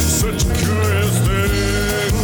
[0.00, 2.14] Such a curious thing.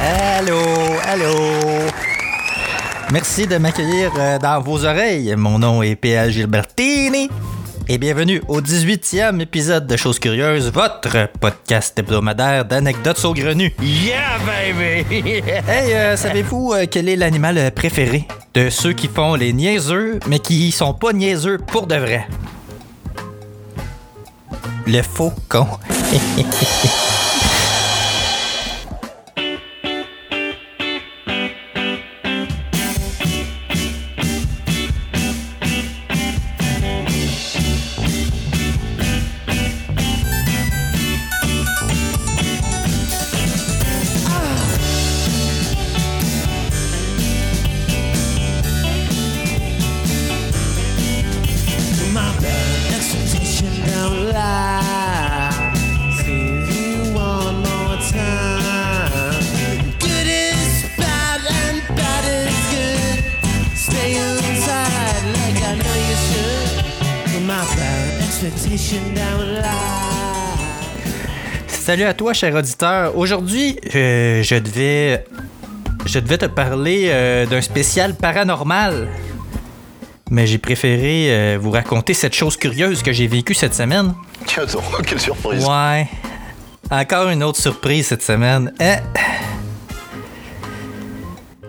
[0.00, 0.62] Allô,
[1.06, 1.55] allô.
[3.12, 5.34] Merci de m'accueillir euh, dans vos oreilles.
[5.36, 7.30] Mon nom est PL Gilbertini.
[7.88, 13.72] Et bienvenue au 18e épisode de Choses Curieuses, votre podcast hebdomadaire d'anecdotes saugrenues.
[13.80, 15.42] Yeah, baby!
[15.68, 20.40] Hey, euh, savez-vous euh, quel est l'animal préféré de ceux qui font les niaiseux, mais
[20.40, 22.26] qui sont pas niaiseux pour de vrai?
[24.84, 25.68] Le faucon.
[71.86, 73.16] Salut à toi, cher auditeur.
[73.16, 75.24] Aujourd'hui, euh, je devais.
[76.04, 79.06] Je devais te parler euh, d'un spécial paranormal.
[80.28, 84.14] Mais j'ai préféré euh, vous raconter cette chose curieuse que j'ai vécue cette semaine.
[84.46, 84.68] Quelle
[85.20, 85.64] surprise.
[85.64, 86.08] Ouais.
[86.90, 88.72] Encore une autre surprise cette semaine.
[88.80, 88.96] Hein?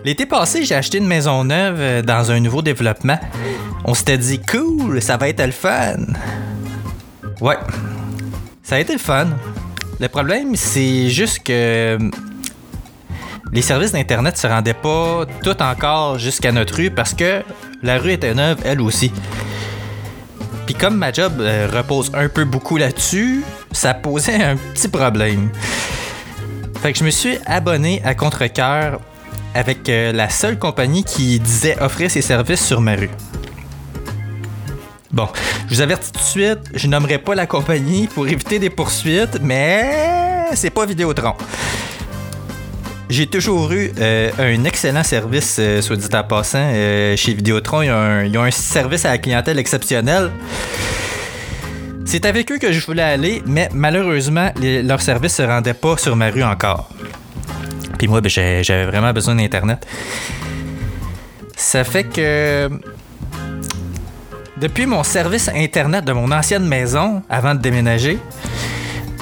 [0.04, 3.20] L'été passé, j'ai acheté une maison neuve dans un nouveau développement.
[3.84, 5.98] On s'était dit, cool, ça va être le fun.
[7.40, 7.56] Ouais.
[8.62, 9.28] Ça a été le fun.
[10.00, 11.52] Le problème, c'est juste que
[11.96, 11.98] euh,
[13.52, 17.42] les services d'Internet se rendaient pas tout encore jusqu'à notre rue parce que
[17.82, 19.12] la rue était neuve, elle aussi.
[20.66, 25.50] Puis comme ma job euh, repose un peu beaucoup là-dessus, ça posait un petit problème.
[26.82, 29.00] Fait que je me suis abonné à Contrecoeur
[29.54, 33.10] avec euh, la seule compagnie qui disait offrir ses services sur ma rue.
[35.10, 35.26] Bon,
[35.68, 39.38] je vous avertis tout de suite, je nommerai pas la compagnie pour éviter des poursuites,
[39.40, 41.34] mais c'est pas Vidéotron.
[43.08, 46.58] J'ai toujours eu euh, un excellent service, euh, soit dit en passant.
[46.60, 50.30] Euh, chez Vidéotron, ils ont, un, un service à la clientèle exceptionnel.
[52.04, 56.16] C'est avec eux que je voulais aller, mais malheureusement, leur service se rendait pas sur
[56.16, 56.90] ma rue encore.
[57.98, 59.86] Puis moi, ben, j'avais vraiment besoin d'Internet.
[61.56, 62.68] Ça fait que...
[64.60, 68.18] Depuis mon service Internet de mon ancienne maison, avant de déménager,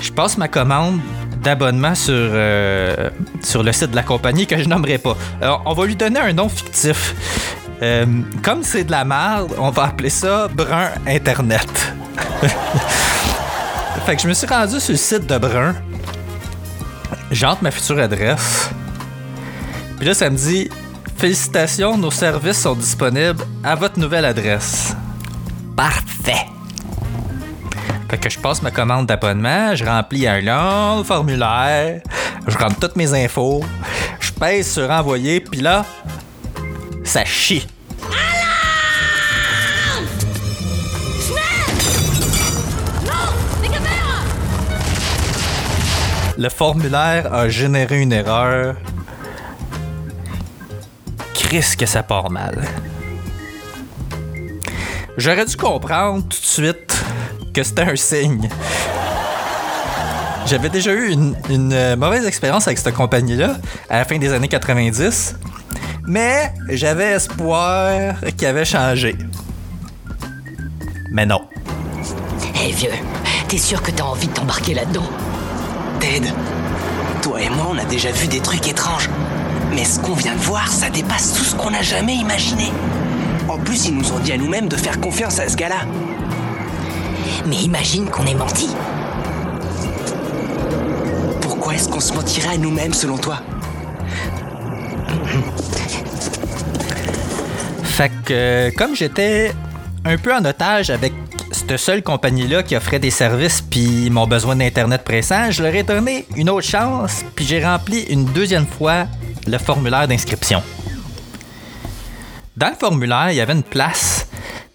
[0.00, 0.98] je passe ma commande
[1.42, 3.10] d'abonnement sur, euh,
[3.42, 5.14] sur le site de la compagnie que je nommerai pas.
[5.42, 7.14] Alors, on va lui donner un nom fictif.
[7.82, 8.06] Euh,
[8.42, 11.92] comme c'est de la merde, on va appeler ça Brun Internet.
[14.06, 15.75] fait que je me suis rendu sur le site de Brun.
[17.30, 18.70] J'entre ma future adresse.
[19.98, 20.70] Puis là, ça me dit
[21.19, 24.96] Félicitations, nos services sont disponibles à votre nouvelle adresse.
[25.76, 26.47] Parfait.
[28.09, 32.00] Fait que je passe ma commande d'abonnement, je remplis un long formulaire,
[32.47, 33.62] je rentre toutes mes infos,
[34.19, 35.84] je pèse sur envoyer, puis là,
[37.05, 37.67] ça chie.
[46.38, 48.76] Le formulaire a généré une erreur.
[51.34, 52.67] Chris que ça part mal.
[55.16, 57.04] J'aurais dû comprendre tout de suite
[57.54, 58.48] que c'était un signe.
[60.46, 63.56] J'avais déjà eu une, une, euh, mauvaise expérience avec cette compagnie-là
[63.88, 65.36] à la fin des années 90,
[66.06, 69.16] mais j'avais espoir qu'il avait changé.
[71.10, 71.40] Mais non.
[72.54, 72.90] Hé vieux,
[73.48, 75.08] t'es sûr que t'as envie de t'embarquer là-dedans?
[75.98, 76.28] Ted,
[77.22, 79.08] toi et moi, on a déjà vu des trucs étranges.
[79.74, 82.70] Mais ce qu'on vient de voir, ça dépasse tout ce qu'on a jamais imaginé.
[83.56, 85.87] En plus, ils nous ont dit à nous-mêmes de faire confiance à ce gars-là.
[87.47, 88.69] Mais imagine qu'on ait menti.
[91.41, 93.38] Pourquoi est-ce qu'on se mentirait à nous-mêmes selon toi
[97.82, 99.53] Fait que, euh, comme j'étais
[100.05, 101.14] un peu en otage avec
[101.50, 105.82] cette seule compagnie-là qui offrait des services puis mon besoin d'Internet pressant, je leur ai
[105.82, 109.06] donné une autre chance puis j'ai rempli une deuxième fois
[109.47, 110.62] le formulaire d'inscription.
[112.56, 114.29] Dans le formulaire, il y avait une place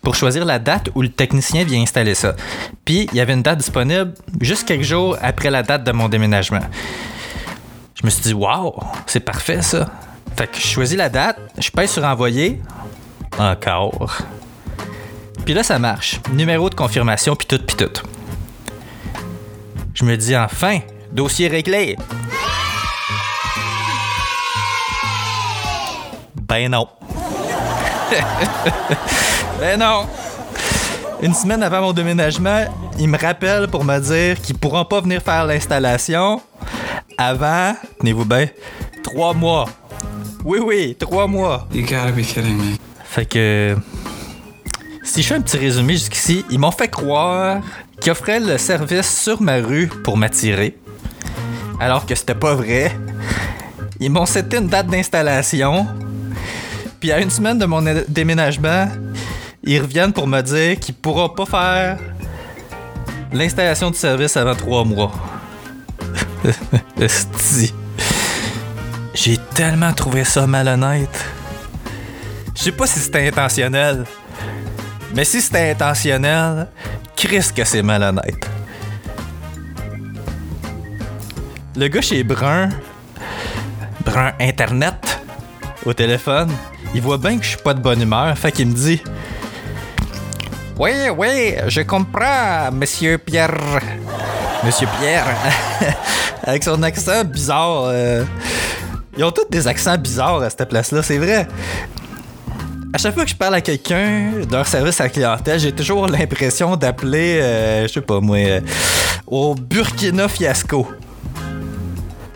[0.03, 2.35] pour choisir la date où le technicien vient installer ça.
[2.85, 6.07] Puis, il y avait une date disponible juste quelques jours après la date de mon
[6.07, 6.61] déménagement.
[7.95, 8.75] Je me suis dit, waouh,
[9.07, 9.89] c'est parfait ça.
[10.37, 12.61] Fait que je choisis la date, je pèse sur envoyer.
[13.39, 14.19] Encore.
[15.43, 16.19] Puis là, ça marche.
[16.33, 18.01] Numéro de confirmation, puis tout, puis tout.
[19.95, 20.79] Je me dis, enfin,
[21.11, 21.97] dossier réglé.
[26.35, 26.87] Ben non.
[29.59, 30.05] ben non.
[31.21, 32.65] Une semaine avant mon déménagement,
[32.97, 36.41] ils me rappellent pour me dire qu'ils pourront pas venir faire l'installation
[37.17, 38.47] avant, tenez-vous bien,
[39.03, 39.69] trois mois.
[40.43, 41.67] Oui, oui, trois mois.
[41.71, 42.75] You gotta be kidding me.
[43.03, 43.75] Fait que.
[45.03, 47.61] Si je fais un petit résumé jusqu'ici, ils m'ont fait croire
[47.99, 50.77] qu'ils offraient le service sur ma rue pour m'attirer.
[51.79, 52.91] Alors que c'était pas vrai.
[53.99, 55.85] Ils m'ont cité une date d'installation.
[57.01, 58.87] Puis à une semaine de mon déménagement,
[59.63, 61.97] ils reviennent pour me dire qu'ils pourront pas faire
[63.33, 65.11] l'installation du service avant trois mois.
[69.15, 71.25] J'ai tellement trouvé ça malhonnête.
[72.55, 74.05] Je sais pas si c'était intentionnel.
[75.15, 76.67] Mais si c'était intentionnel,
[77.15, 78.47] Chris que c'est malhonnête.
[81.75, 82.69] Le gars chez Brun,
[84.05, 85.10] Brun Internet,
[85.85, 86.51] au téléphone,
[86.93, 89.01] il voit bien que je suis pas de bonne humeur, fait qu'il me dit
[90.77, 93.57] Oui, oui, je comprends, monsieur Pierre.
[94.63, 95.25] Monsieur Pierre,
[96.43, 97.85] avec son accent bizarre.
[97.85, 98.23] euh,
[99.17, 101.47] Ils ont tous des accents bizarres à cette place-là, c'est vrai.
[102.93, 106.75] À chaque fois que je parle à quelqu'un d'un service à clientèle, j'ai toujours l'impression
[106.75, 108.61] d'appeler, euh, je sais pas moi, euh,
[109.25, 110.87] au Burkina Fiasco.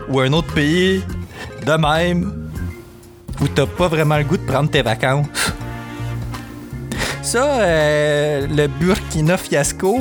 [0.08, 1.02] Ou un autre pays
[1.64, 2.45] de même
[3.40, 5.26] où t'as pas vraiment le goût de prendre tes vacances?
[7.22, 9.98] Ça, euh, le Burkina Fiasco,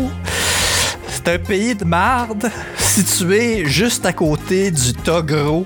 [1.08, 5.66] c'est un pays de marde situé juste à côté du Togo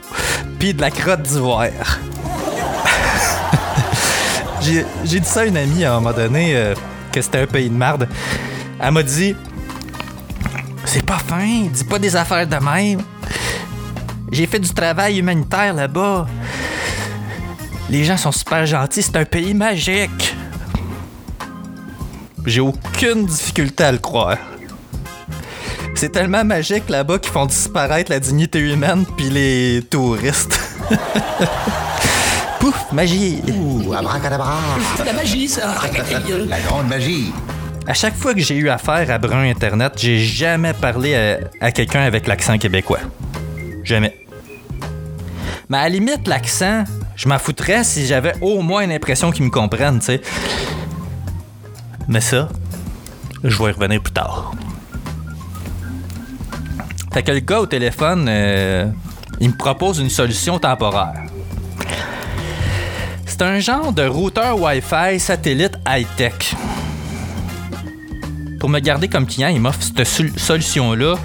[0.57, 1.67] puis de la Crotte d'Ivoire.
[4.61, 6.75] J'ai j'ai dit ça à une amie à un moment donné euh,
[7.11, 8.07] que c'était un pays de marde.
[8.79, 9.35] Elle m'a dit
[10.85, 13.01] C'est pas fin, dis pas des affaires de même.
[14.31, 16.27] J'ai fait du travail humanitaire là-bas.
[17.89, 20.35] Les gens sont super gentils, c'est un pays magique.
[22.45, 24.37] J'ai aucune difficulté à le croire.
[25.95, 30.59] C'est tellement magique là-bas qu'ils font disparaître la dignité humaine puis les touristes.
[32.59, 33.41] Pouf, magie.
[33.51, 34.59] Ouh, abracadabra.
[35.03, 35.73] La magie, ça
[36.47, 37.33] La grande magie.
[37.87, 41.71] À chaque fois que j'ai eu affaire à Brun Internet, j'ai jamais parlé à, à
[41.71, 42.99] quelqu'un avec l'accent québécois.
[43.83, 44.15] Jamais.
[45.69, 46.83] Mais à la limite, l'accent,
[47.19, 50.21] je m'en foutrais si j'avais au moins l'impression qu'ils me comprennent, tu sais.
[52.07, 52.47] Mais ça,
[53.43, 54.53] je vais y revenir plus tard.
[57.11, 58.85] Fait que le gars au téléphone, euh,
[59.41, 61.25] il me propose une solution temporaire.
[63.25, 66.55] C'est un genre de routeur Wi-Fi satellite high-tech.
[68.59, 71.15] Pour me garder comme client, il m'offre cette sol- solution-là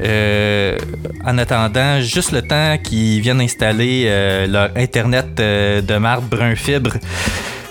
[0.00, 0.76] euh,
[1.24, 6.54] en attendant juste le temps qu'ils viennent installer euh, leur Internet euh, de marbre brun
[6.54, 6.92] fibre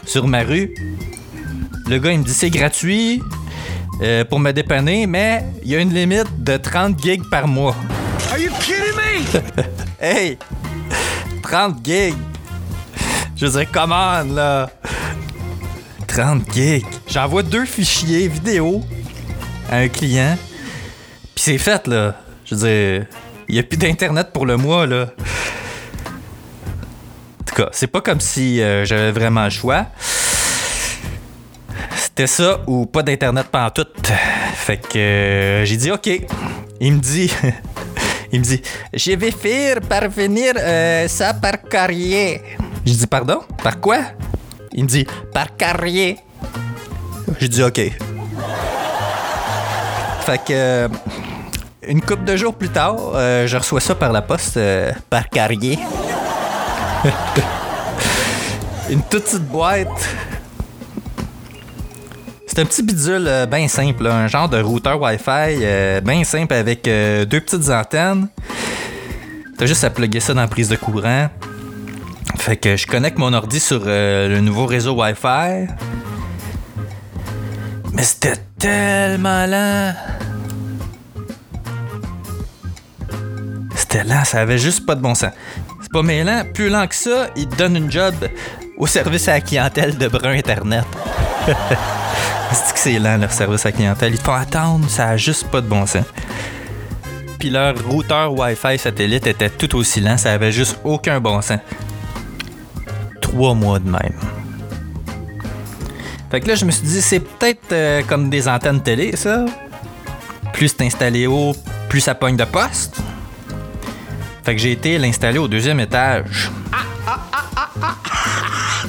[0.06, 0.74] sur ma rue.
[1.88, 3.22] Le gars, il me dit c'est gratuit
[4.30, 7.76] pour me dépanner, mais il y a une limite de 30 gigs par mois.
[8.32, 9.64] Are you kidding me?
[10.02, 10.38] Hey!
[11.44, 12.16] 30 gigs!
[13.38, 14.70] Je veux dire, come on, là!
[16.16, 16.86] 30 gigs!
[17.10, 18.82] J'envoie deux fichiers vidéo
[19.70, 20.38] à un client,
[21.36, 22.16] puis c'est fait, là.
[22.46, 23.06] Je veux dire,
[23.50, 25.08] il n'y a plus d'Internet pour le mois, là.
[27.42, 29.88] En tout cas, c'est pas comme si euh, j'avais vraiment le choix.
[31.98, 33.86] C'était ça ou pas d'Internet tout.
[34.56, 36.10] Fait que euh, j'ai dit OK.
[36.80, 37.30] Il me dit...
[38.32, 38.62] Il me dit,
[38.94, 42.42] je vais faire parvenir euh, ça par carrier.
[42.86, 43.42] Je dis, pardon?
[43.64, 44.00] Par quoi?
[44.78, 46.18] Il me dit, par carrier.
[47.40, 47.80] Je dis, OK.
[50.26, 50.90] Fait que, euh,
[51.88, 55.30] une couple de jours plus tard, euh, je reçois ça par la poste, euh, par
[55.30, 55.80] carrier.
[58.90, 59.88] Une toute petite boîte.
[62.46, 67.42] C'est un petit bidule bien simple, un genre de routeur Wi-Fi bien simple avec deux
[67.42, 68.28] petites antennes.
[69.58, 71.30] T'as juste à plugger ça dans la prise de courant.
[72.38, 75.68] Fait que je connecte mon ordi sur euh, le nouveau réseau Wi-Fi.
[77.94, 79.94] Mais c'était tellement lent.
[83.76, 85.32] C'était lent, ça avait juste pas de bon sens.
[85.82, 88.14] C'est pas mêlant, plus lent que ça, il te donne une job
[88.78, 90.86] au service à la clientèle de Brun Internet.
[91.48, 94.14] c'est que c'est lent leur service à la clientèle?
[94.14, 96.06] Ils font attendre, ça a juste pas de bon sens.
[97.40, 101.60] Puis leur routeur Wi-Fi satellite était tout aussi lent, ça avait juste aucun bon sens.
[103.36, 104.18] Trois mois de même.
[106.32, 109.44] Fait que là, je me suis dit, c'est peut-être euh, comme des antennes télé, ça.
[110.54, 111.54] Plus c'est installé haut,
[111.90, 112.96] plus ça pogne de poste.
[114.46, 116.50] Fait que j'ai été l'installer au deuxième étage.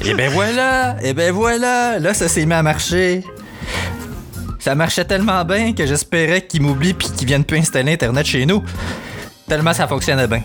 [0.04, 3.24] Et ben voilà, et ben voilà, là ça s'est mis à marcher.
[4.60, 8.46] Ça marchait tellement bien que j'espérais qu'ils m'oublient puis qu'ils viennent plus installer internet chez
[8.46, 8.62] nous.
[9.48, 10.42] Tellement ça fonctionnait bien.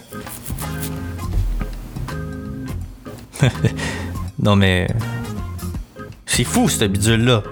[4.39, 4.88] non mais
[6.25, 7.43] c'est fou ce bidule là.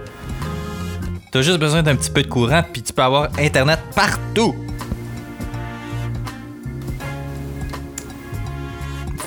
[1.32, 4.56] T'as juste besoin d'un petit peu de courant puis tu peux avoir internet partout.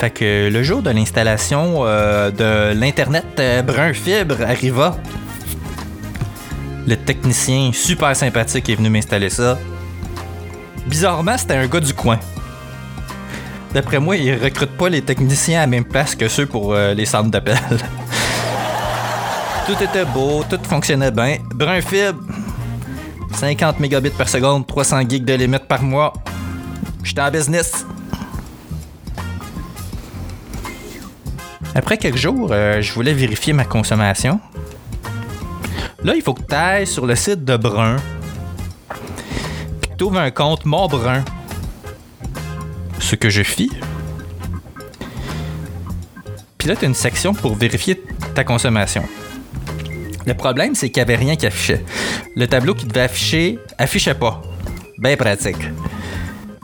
[0.03, 4.97] Fait que le jour de l'installation euh, de l'Internet euh, brun fibre arriva.
[6.89, 9.57] Le technicien super sympathique est venu m'installer ça.
[10.89, 12.19] Bizarrement, c'était un gars du coin.
[13.75, 16.93] D'après moi, il recrute pas les techniciens à la même place que ceux pour euh,
[16.93, 17.57] les centres d'appel.
[19.67, 21.39] tout était beau, tout fonctionnait bien.
[21.55, 22.21] Brun fibre,
[23.35, 26.13] 50 mégabits par seconde, 300 gigs de limite par mois.
[27.03, 27.87] J'étais en business.
[31.75, 34.39] Après quelques jours, euh, je voulais vérifier ma consommation.
[36.05, 37.97] Là, il faut que tu ailles sur le site de Brun.
[39.97, 41.25] Tu ouvres un compte Mon Brun.
[43.13, 43.71] Ce que je fis.
[46.57, 48.03] Puis là, tu as une section pour vérifier
[48.35, 49.05] ta consommation.
[50.25, 51.85] Le problème, c'est qu'il n'y avait rien qui affichait.
[52.35, 54.41] Le tableau qui devait afficher, affichait pas.
[54.97, 55.59] Ben pratique.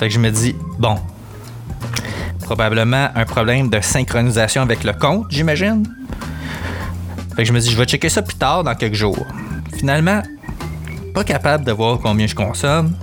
[0.00, 0.96] Fait que je me dis, bon,
[2.40, 5.86] probablement un problème de synchronisation avec le compte, j'imagine.
[7.36, 9.26] Fait que je me dis, je vais checker ça plus tard dans quelques jours.
[9.76, 10.22] Finalement,
[11.12, 12.96] pas capable de voir combien je consomme,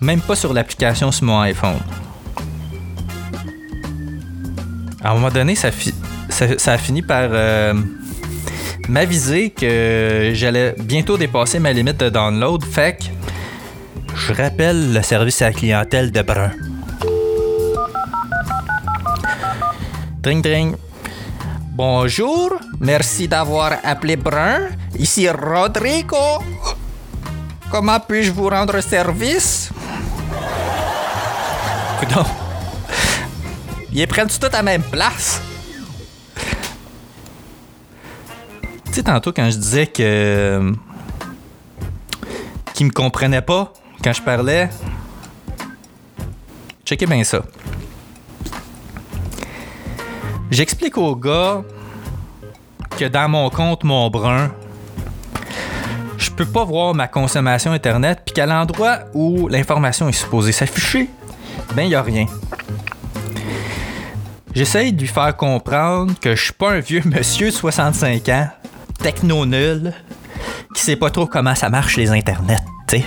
[0.00, 1.80] même pas sur l'application sur mon iPhone.
[5.02, 7.74] À un moment donné, ça, a fini par euh,
[8.88, 12.64] m'aviser que j'allais bientôt dépasser ma limite de download.
[12.64, 13.04] Fait que
[14.14, 16.50] je rappelle le service à la clientèle de Brun.
[20.20, 20.74] Dring dring.
[21.72, 24.68] Bonjour, merci d'avoir appelé Brun.
[24.98, 26.42] Ici Rodrigo.
[27.70, 29.70] Comment puis-je vous rendre service?
[32.00, 32.39] Coudonc.
[33.92, 35.42] Ils prennent tout à la même place?
[38.86, 40.72] Tu sais, tantôt, quand je disais que.
[42.74, 44.68] qu'ils me comprenaient pas quand je parlais.
[46.84, 47.42] Checkez bien ça.
[50.50, 51.62] J'explique au gars
[52.98, 54.50] que dans mon compte Mon Brun,
[56.18, 61.08] je peux pas voir ma consommation Internet, puis qu'à l'endroit où l'information est supposée s'afficher,
[61.74, 62.26] ben y a rien.
[64.54, 68.48] J'essaye de lui faire comprendre que je suis pas un vieux monsieur de 65 ans,
[69.00, 69.92] techno nul,
[70.74, 73.02] qui sait pas trop comment ça marche les internets, tu.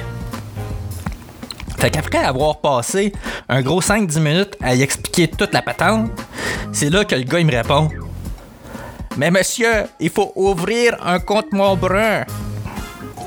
[1.78, 3.12] Fait qu'après avoir passé
[3.50, 6.12] un gros 5-10 minutes à y expliquer toute la patente,
[6.72, 7.90] c'est là que le gars il me répond
[9.18, 12.24] Mais monsieur, il faut ouvrir un compte mon brun.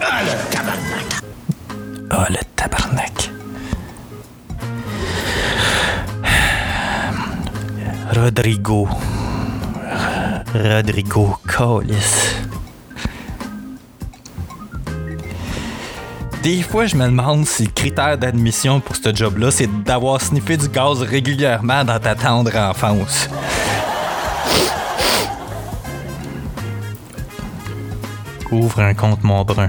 [0.01, 1.23] Ah le tabarnak!
[2.11, 3.16] Ah le tabarnak!
[8.17, 8.89] Rodrigo.
[10.55, 12.35] Rodrigo Collis.
[16.43, 20.57] Des fois, je me demande si le critère d'admission pour ce job-là, c'est d'avoir sniffé
[20.57, 23.29] du gaz régulièrement dans ta tendre enfance.
[28.51, 29.69] Ouvre un compte mon brun.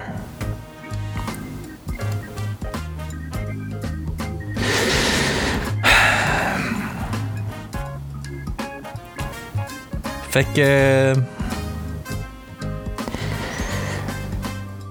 [10.44, 11.14] Que.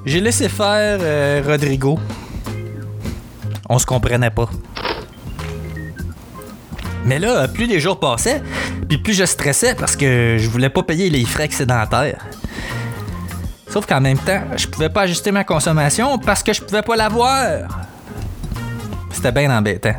[0.05, 1.99] J'ai laissé faire euh, Rodrigo.
[3.69, 4.49] On se comprenait pas.
[7.05, 8.43] Mais là, plus les jours passaient,
[8.89, 12.25] Puis plus je stressais parce que je voulais pas payer les frais excédentaires.
[13.69, 16.97] Sauf qu'en même temps, je pouvais pas ajuster ma consommation parce que je pouvais pas
[16.97, 17.69] l'avoir.
[19.13, 19.95] C'était bien embêtant.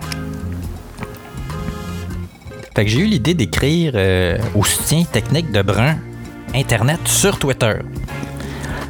[2.77, 5.97] Fait que j'ai eu l'idée d'écrire euh, au soutien technique de Brun
[6.53, 7.73] Internet sur Twitter.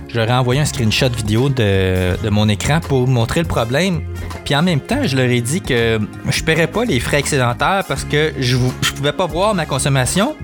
[0.10, 4.02] Je leur ai envoyé un screenshot vidéo de, de mon écran pour montrer le problème.
[4.44, 7.86] Puis en même temps, je leur ai dit que je paierais pas les frais excédentaires
[7.88, 10.36] parce que je, je pouvais pas voir ma consommation.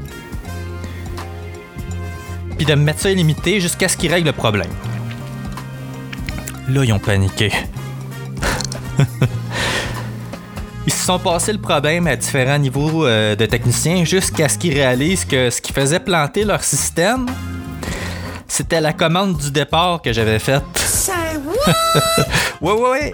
[2.56, 4.72] Puis de me mettre ça illimité jusqu'à ce qu'ils règlent le problème.
[6.70, 7.52] Là, ils ont paniqué.
[10.86, 14.74] Ils se sont passés le problème à différents niveaux euh, de techniciens jusqu'à ce qu'ils
[14.74, 17.28] réalisent que ce qui faisait planter leur système,
[18.48, 20.64] c'était la commande du départ que j'avais faite.
[22.62, 23.12] ouais, ouais, ouais.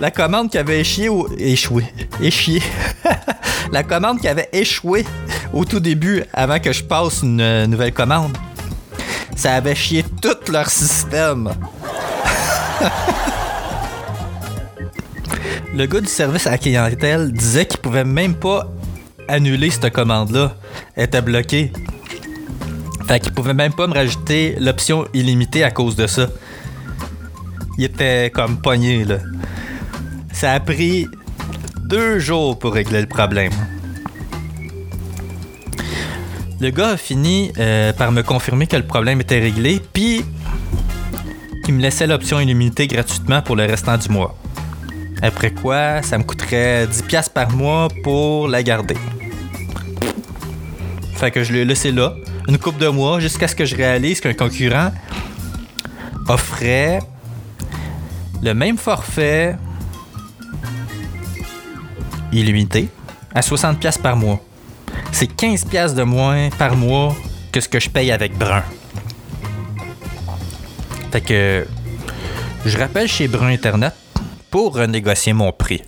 [0.00, 1.28] La commande qui avait échoué au...
[1.38, 1.84] échoué.
[2.20, 2.62] Échié.
[3.72, 5.06] la commande qui avait échoué
[5.52, 8.36] au tout début avant que je passe une euh, nouvelle commande.
[9.36, 11.52] Ça avait chié tout leur système.
[15.72, 18.68] Le gars du service à la clientèle disait qu'il pouvait même pas
[19.28, 20.56] annuler cette commande-là.
[20.96, 21.72] Elle était bloquée.
[23.06, 26.26] Fait qu'il pouvait même pas me rajouter l'option illimitée à cause de ça.
[27.78, 29.18] Il était comme pogné, là.
[30.32, 31.06] Ça a pris
[31.84, 33.52] deux jours pour régler le problème.
[36.60, 40.24] Le gars a fini euh, par me confirmer que le problème était réglé, puis
[41.64, 44.39] qu'il me laissait l'option illimitée gratuitement pour le restant du mois.
[45.22, 48.96] Après quoi, ça me coûterait 10$ par mois pour la garder.
[51.14, 52.14] Fait que je l'ai laissé là,
[52.48, 54.90] une coupe de mois, jusqu'à ce que je réalise qu'un concurrent
[56.26, 57.00] offrait
[58.42, 59.56] le même forfait
[62.32, 62.88] illimité
[63.34, 64.40] à 60$ par mois.
[65.12, 67.14] C'est 15$ de moins par mois
[67.52, 68.62] que ce que je paye avec Brun.
[71.12, 71.66] Fait que
[72.64, 73.94] je rappelle chez Brun Internet
[74.50, 75.82] pour renégocier mon prix.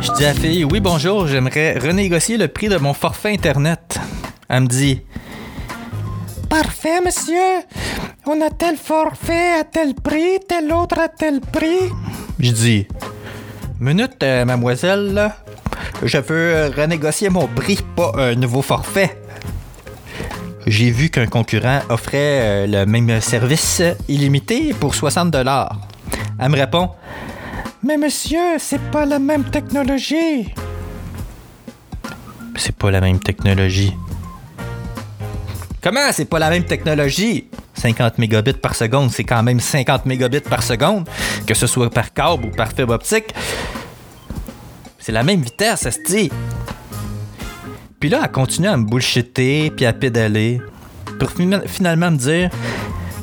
[0.00, 3.98] Je dis à la fille, oui bonjour, j'aimerais renégocier le prix de mon forfait Internet.
[4.48, 5.00] Elle me dit,
[6.52, 7.64] Parfait, monsieur.
[8.26, 11.88] On a tel forfait à tel prix, tel autre à tel prix.
[12.38, 12.86] Je dis
[13.80, 15.38] Minute, euh, mademoiselle, là.
[16.02, 19.18] Je veux renégocier mon prix, pas un nouveau forfait.
[20.66, 26.90] J'ai vu qu'un concurrent offrait euh, le même service illimité pour 60 Elle me répond
[27.82, 30.52] Mais monsieur, c'est pas la même technologie.
[32.56, 33.94] C'est pas la même technologie.
[35.82, 36.12] Comment?
[36.12, 37.48] C'est pas la même technologie?
[37.74, 41.08] 50 mégabits par seconde, c'est quand même 50 mégabits par seconde,
[41.46, 43.34] que ce soit par câble ou par fibre optique.
[44.98, 46.30] C'est la même vitesse, ça se dit.
[47.98, 50.60] Puis là, elle continue à me bullshitter puis à pédaler
[51.18, 52.50] pour fina- finalement me dire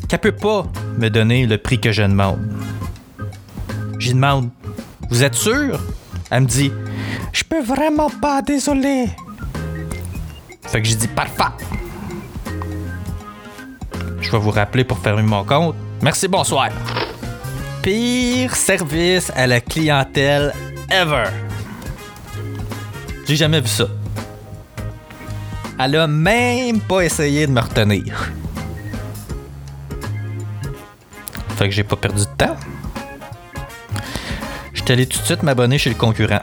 [0.10, 0.66] qu'elle peut pas
[0.98, 2.40] me donner le prix que je demande.
[4.00, 4.50] J'y demande
[5.10, 5.80] Vous êtes sûr?
[6.30, 6.72] Elle me dit
[7.32, 9.06] Je peux vraiment pas, désolé.
[10.68, 11.44] Fait que j'ai dit parfait.
[14.30, 15.76] Je vais vous rappeler pour fermer mon compte.
[16.04, 16.70] Merci, bonsoir.
[17.82, 20.54] Pire service à la clientèle
[20.92, 21.24] ever.
[23.28, 23.88] J'ai jamais vu ça.
[25.80, 28.32] Elle a même pas essayé de me retenir.
[31.58, 32.56] Fait que j'ai pas perdu de temps.
[34.76, 36.42] J'étais allé tout de suite m'abonner chez le concurrent.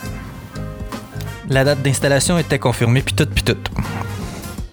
[1.48, 3.56] La date d'installation était confirmée, puis tout, puis tout.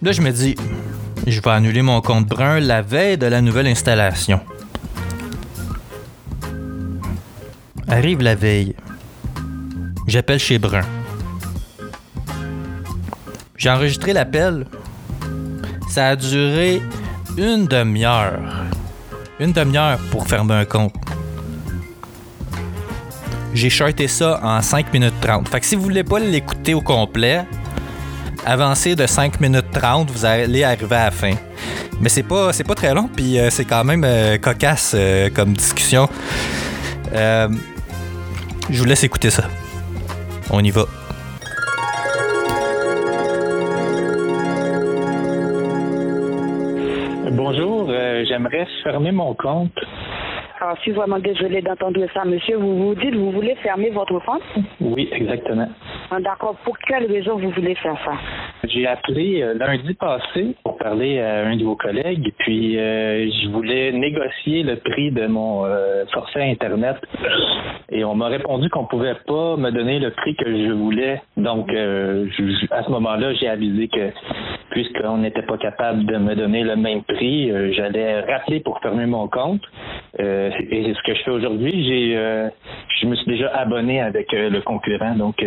[0.02, 0.56] Là, je me dis,
[1.32, 4.42] je vais annuler mon compte brun la veille de la nouvelle installation.
[7.88, 8.76] Arrive la veille.
[10.08, 10.82] J'appelle chez Brun.
[13.56, 14.66] J'ai enregistré l'appel.
[15.90, 16.82] Ça a duré
[17.38, 18.40] une demi-heure.
[19.40, 20.94] Une demi-heure pour fermer un compte.
[23.54, 25.48] J'ai shorté ça en 5 minutes 30.
[25.48, 27.46] Fait que si vous voulez pas l'écouter au complet,
[28.46, 31.34] avancez de 5 minutes 30, vous allez arriver à la fin.
[32.02, 35.30] Mais c'est pas, c'est pas très long, puis euh, c'est quand même euh, cocasse euh,
[35.34, 36.08] comme discussion.
[37.14, 37.48] Euh,
[38.70, 39.44] je vous laisse écouter ça.
[40.50, 40.84] On y va.
[47.32, 49.72] Bonjour, euh, j'aimerais fermer mon compte.
[50.62, 52.58] Ah, je suis vraiment désolée d'entendre ça, monsieur.
[52.58, 54.42] Vous vous dites, vous voulez fermer votre compte?
[54.80, 55.68] Oui, exactement.
[56.16, 56.56] Ah, D'accord.
[56.64, 58.12] Pour quelle raison vous voulez faire ça?
[58.66, 63.50] J'ai appelé euh, lundi passé pour parler à un de vos collègues, puis euh, je
[63.50, 66.98] voulais négocier le prix de mon euh, forfait Internet.
[67.90, 71.20] Et on m'a répondu qu'on pouvait pas me donner le prix que je voulais.
[71.36, 72.28] Donc, euh,
[72.70, 74.12] à ce moment-là, j'ai avisé que
[74.70, 79.28] puisqu'on n'était pas capable de me donner le même prix, j'allais rappeler pour fermer mon
[79.28, 79.62] compte.
[80.18, 82.50] Et ce que je fais aujourd'hui, j'ai,
[83.02, 85.46] je me suis déjà abonné avec le concurrent, donc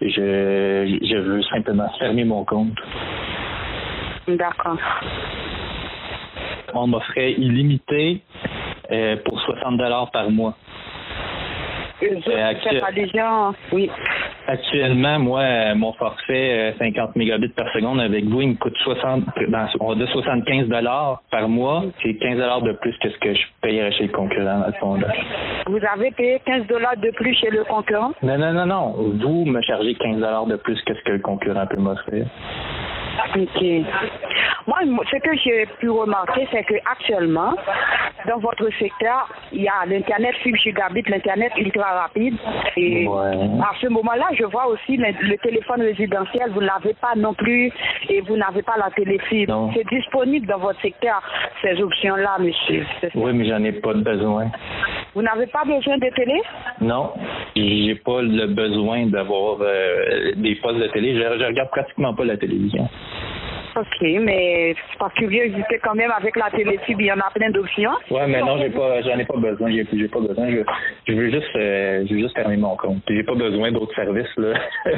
[0.00, 2.78] je, je veux simplement fermer mon compte.
[4.28, 4.78] D'accord.
[6.74, 8.22] On m'offrait illimité
[8.90, 10.56] euh, pour 60 dollars par mois.
[12.02, 13.52] Euh.
[13.72, 13.90] Oui.
[14.46, 18.76] Actuellement, moi, euh, mon forfait euh, 50 mégabits par seconde avec vous, il me coûte
[18.78, 21.84] 60, dans, on va dire 75 dollars par mois.
[22.02, 24.78] C'est 15 dollars de plus que ce que je payerais chez le concurrent, à ce
[24.78, 25.08] fond-là.
[25.66, 28.12] Vous avez payé 15 dollars de plus chez le concurrent?
[28.22, 28.94] Non, non, non, non.
[29.20, 32.26] Vous me chargez 15 dollars de plus que ce que le concurrent peut m'offrir.
[33.36, 33.62] Ok.
[34.66, 37.54] Moi, mo- ce que j'ai pu remarquer, c'est que actuellement,
[38.28, 42.36] dans votre secteur, il y a l'internet fibre gigabit, l'internet ultra rapide.
[42.76, 47.14] Et à ce moment-là, je vois aussi le, le téléphone résidentiel, vous ne l'avez pas
[47.16, 47.72] non plus,
[48.08, 49.70] et vous n'avez pas la téléfibre.
[49.74, 51.20] C'est disponible dans votre secteur,
[51.62, 52.84] ces options-là, monsieur.
[53.14, 54.46] Oui, mais j'en ai pas de besoin.
[55.14, 56.40] Vous n'avez pas besoin de télé?
[56.80, 57.12] Non,
[57.56, 61.14] j'ai pas le besoin d'avoir euh, des postes de télé.
[61.14, 62.88] Je, je regarde pratiquement pas la télévision.
[63.76, 67.92] Ok, mais par curiosité quand même, avec la téléfibre, il y en a plein d'options.
[68.10, 69.70] Ouais, mais non, j'ai pas, j'en ai pas besoin.
[69.70, 70.50] J'ai, j'ai pas besoin.
[70.50, 70.62] Je,
[71.06, 73.02] je veux juste, euh, je veux juste fermer mon compte.
[73.08, 74.54] J'ai pas besoin d'autres services là.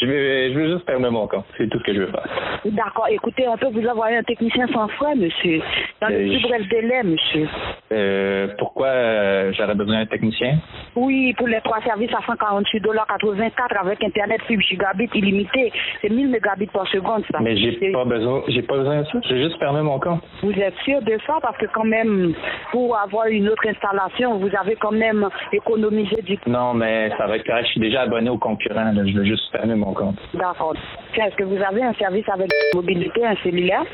[0.00, 1.46] je veux, je veux juste fermer mon compte.
[1.58, 2.60] C'est tout ce que je veux faire.
[2.64, 5.60] D'accord, écoutez, on peut vous envoyer un technicien sans frais, monsieur.
[6.02, 7.48] Dans le Euh, plus bref délai, monsieur.
[7.92, 10.58] Euh, pourquoi euh, j'aurais besoin d'un technicien?
[10.96, 16.08] Oui, pour les trois services à 148 dollars 84 avec Internet fibre gigabit illimité, c'est
[16.10, 17.38] 1000 mégabits par seconde, ça.
[17.40, 19.18] Mais j'ai pas besoin, j'ai pas besoin de ça.
[19.30, 20.22] Veux juste fermer mon compte.
[20.42, 21.38] Vous êtes sûr de ça?
[21.40, 22.34] Parce que quand même,
[22.72, 27.36] pour avoir une autre installation, vous avez quand même économisé du Non, mais ça va
[27.36, 27.66] être correct.
[27.66, 28.90] Je suis déjà abonné au concurrent.
[28.92, 29.06] là.
[29.06, 30.16] Je veux juste fermer mon compte.
[30.34, 30.74] D'accord.
[31.14, 33.84] Est-ce que vous avez un service avec mobilité, un cellulaire?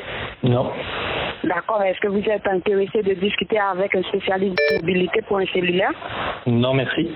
[0.42, 0.70] Non.
[1.44, 1.82] D'accord.
[1.82, 5.92] Est-ce que vous êtes intéressé de discuter avec un spécialiste de mobilité pour un cellulaire?
[6.46, 7.10] Non, merci.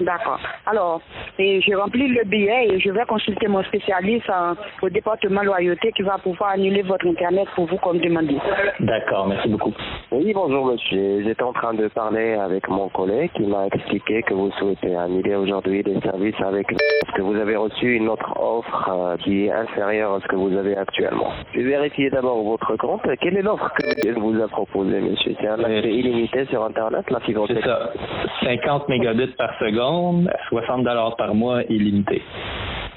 [0.00, 0.40] D'accord.
[0.66, 1.00] Alors,
[1.38, 5.92] et je remplis le billet et je vais consulter mon spécialiste euh, au département loyauté
[5.92, 8.36] qui va pouvoir annuler votre Internet pour vous comme demandé.
[8.80, 9.72] D'accord, merci beaucoup.
[10.10, 11.22] Oui, bonjour monsieur.
[11.22, 15.36] J'étais en train de parler avec mon collègue qui m'a expliqué que vous souhaitez annuler
[15.36, 19.52] aujourd'hui des services avec parce que vous avez reçu une autre offre euh, qui est
[19.52, 21.30] inférieure à ce que vous avez actuellement.
[21.52, 23.02] Je vais vérifier d'abord votre compte.
[23.20, 27.20] Quelle est l'offre que vous a proposée, monsieur C'est un accès illimité sur Internet, la
[27.20, 27.92] fibre C'est ça.
[28.42, 32.22] 50 mégabits par seconde, 60 dollars par mois, illimité.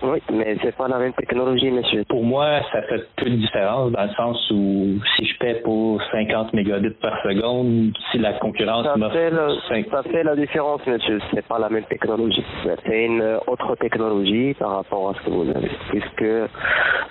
[0.03, 2.03] Oui, mais c'est pas la même technologie, monsieur.
[2.07, 6.01] Pour moi, ça fait peu de différence dans le sens où si je paie pour
[6.11, 10.85] 50 mégabits par seconde, si la concurrence Ça fait, le- 5 ça fait la différence,
[10.85, 11.19] monsieur.
[11.33, 12.43] C'est pas la même technologie.
[12.85, 15.71] C'est une euh, autre technologie par rapport à ce que vous avez.
[15.89, 16.21] Puisque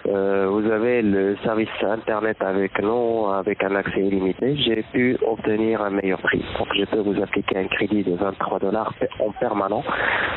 [0.07, 5.83] euh, vous avez le service Internet avec nous, avec un accès illimité, j'ai pu obtenir
[5.83, 6.45] un meilleur prix.
[6.59, 9.83] Donc, je peux vous appliquer un crédit de 23 dollars en permanent.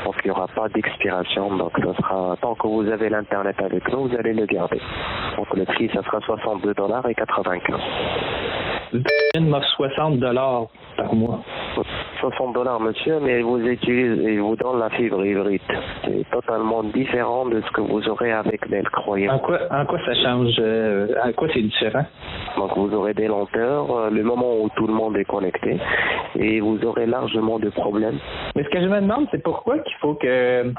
[0.06, 1.56] Donc, il n'y aura pas d'expiration.
[1.58, 4.80] Donc, ça sera, tant que vous avez l'Internet avec nous, vous allez le garder.
[5.38, 7.80] Donc, le prix, ça sera 62 dollars et 95.
[9.42, 11.42] m'offre 60 dollars par mois.
[12.20, 15.62] 60 dollars, monsieur, mais vous utilisez, il vous donne la fibre hybride.
[16.04, 19.36] C'est totalement différent de ce que vous aurez avec Bell, croyez-moi.
[19.36, 22.06] En quoi, en quoi ça change euh, En quoi c'est différent?
[22.58, 25.78] Donc vous aurez des lenteurs, euh, le moment où tout le monde est connecté,
[26.38, 28.18] et vous aurez largement de problèmes.
[28.56, 30.72] Mais ce que je me demande, c'est pourquoi qu'il faut que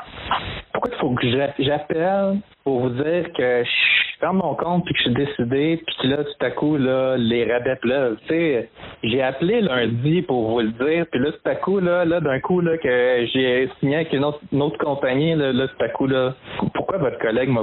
[0.72, 4.94] pourquoi il faut que j'a- j'appelle pour vous dire que je ferme mon compte puis
[4.94, 8.16] que je suis décidé puis là tout à coup là les rabais pleuvent.
[8.22, 8.68] Tu sais,
[9.02, 12.40] j'ai appelé lundi pour vous le dire puis là tout à coup là là d'un
[12.40, 15.88] coup là que j'ai signé avec une autre, une autre compagnie là, là tout à
[15.88, 16.34] coup là
[16.74, 17.62] pourquoi votre collègue m'a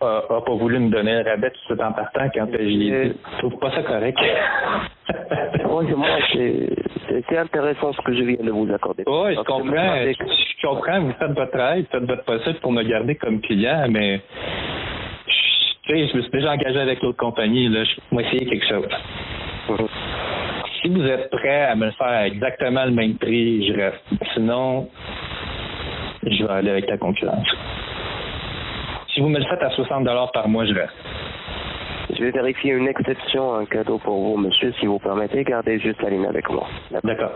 [0.00, 2.64] a, a pas voulu me donner le rabais tout de suite en partant quand j'ai
[2.66, 2.90] dit?
[2.90, 4.18] Je trouve pas ça correct.
[5.68, 5.84] Moi,
[6.32, 9.04] c'est intéressant ce que je viens de vous accorder.
[9.06, 9.96] Oui, je comprends.
[10.04, 13.40] Je, je comprends, vous faites votre travail, vous faites votre possible pour me garder comme
[13.40, 14.20] client, mais
[15.86, 17.84] tu sais, je me suis déjà engagé avec l'autre compagnie, là.
[17.84, 18.86] Je vais essayer quelque chose.
[20.80, 24.04] Si vous êtes prêt à me le faire à exactement le même prix, je reste.
[24.34, 24.88] Sinon,
[26.24, 27.48] je vais aller avec la concurrence.
[29.14, 30.94] Si vous me le faites à 60 par mois, je reste.
[32.10, 35.42] Je vais vérifier une exception, un cadeau pour vous, monsieur, si vous permettez.
[35.42, 36.66] Gardez juste la ligne avec moi.
[37.02, 37.32] D'accord.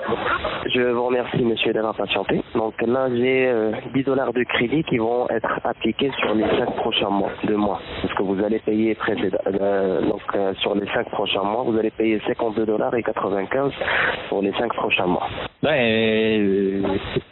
[0.73, 2.41] Je vous remercie, monsieur, d'avoir patienté.
[2.55, 6.77] Donc là, j'ai euh, 10 dollars de crédit qui vont être appliqués sur les 5
[6.77, 7.81] prochains mois, deux mois.
[8.21, 12.21] Que vous allez payer euh, donc euh, sur les 5 prochains mois, vous allez payer
[12.27, 13.73] 52 dollars et 95
[14.29, 15.27] pour les 5 prochains mois.
[15.63, 16.83] Ben, euh,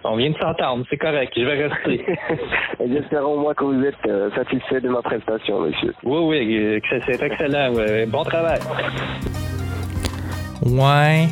[0.05, 2.07] on vient de s'entendre, c'est correct, je vais rester.
[2.89, 5.93] J'espère au moins que vous êtes euh, satisfait de ma prestation, monsieur.
[6.05, 7.75] Oui, oui, euh, c'est excellent.
[7.75, 8.07] ouais.
[8.07, 8.61] Bon travail.
[10.65, 11.29] Ouais.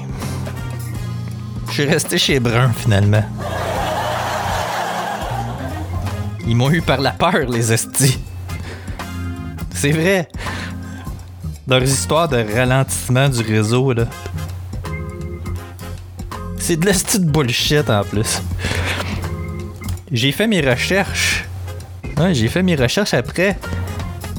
[1.68, 3.24] Je suis resté chez Brun finalement.
[6.46, 8.25] Ils m'ont eu par la peur, les estis.
[9.76, 10.26] C'est vrai.
[11.68, 14.06] Leurs histoires de ralentissement du réseau, là.
[16.58, 18.40] C'est de l'esti de bullshit en plus.
[20.10, 21.44] J'ai fait mes recherches.
[22.16, 23.58] Ouais, j'ai fait mes recherches après.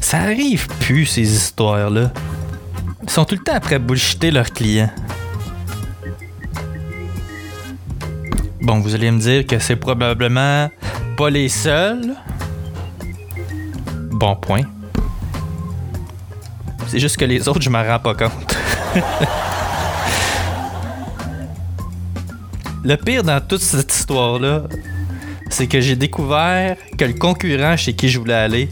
[0.02, 2.12] Ça arrive plus, ces histoires-là.
[3.04, 4.92] Ils sont tout le temps après bullshiter leurs clients.
[8.60, 10.72] Bon, vous allez me dire que c'est probablement
[11.16, 12.16] pas les seuls.
[14.12, 14.64] Bon point.
[16.88, 18.58] C'est juste que les autres, je m'en rends pas compte.
[22.84, 24.64] Le pire dans toute cette histoire-là,
[25.50, 28.70] c'est que j'ai découvert que le concurrent chez qui je voulais aller,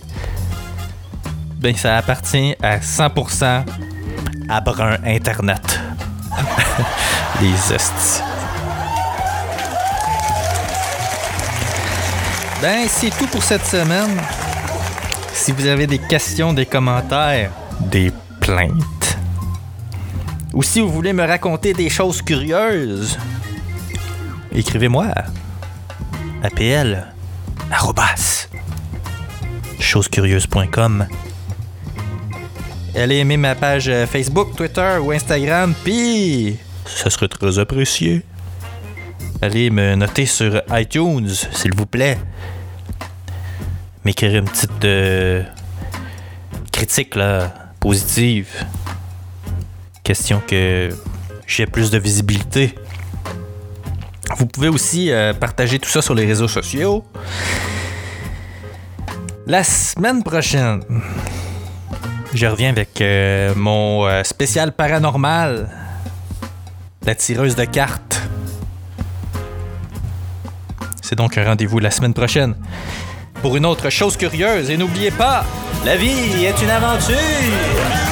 [1.59, 3.65] ben ça appartient à 100%
[4.47, 5.81] à Brun Internet.
[7.41, 8.21] Les hosties.
[12.61, 14.17] Ben, c'est tout pour cette semaine.
[15.33, 19.17] Si vous avez des questions, des commentaires, des plaintes,
[20.53, 23.17] ou si vous voulez me raconter des choses curieuses,
[24.53, 25.07] écrivez-moi.
[26.43, 27.05] APL,
[27.71, 28.47] arrobas,
[29.79, 31.07] chosescurieuses.com.
[32.95, 38.23] Allez aimer ma page euh, Facebook, Twitter ou Instagram, puis ça serait très apprécié.
[39.41, 42.17] Allez me noter sur iTunes, s'il vous plaît.
[44.05, 45.43] M'écrire une petite euh,
[46.71, 48.65] critique là, positive.
[50.01, 50.89] Question que
[51.45, 52.73] j'ai plus de visibilité.
[54.37, 57.05] Vous pouvez aussi euh, partager tout ça sur les réseaux sociaux.
[59.45, 60.81] La semaine prochaine,
[62.33, 65.69] je reviens avec euh, mon euh, spécial paranormal.
[67.05, 68.19] La tireuse de cartes.
[71.03, 72.55] C'est donc un rendez-vous la semaine prochaine
[73.41, 74.69] pour une autre chose curieuse.
[74.69, 75.45] Et n'oubliez pas,
[75.85, 78.04] la vie est une aventure!